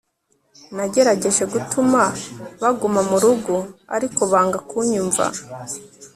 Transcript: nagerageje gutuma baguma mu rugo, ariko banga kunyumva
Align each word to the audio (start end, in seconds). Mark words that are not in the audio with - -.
nagerageje 0.75 1.43
gutuma 1.53 2.01
baguma 2.61 3.01
mu 3.09 3.17
rugo, 3.23 3.55
ariko 3.95 4.21
banga 4.31 4.57
kunyumva 4.69 5.25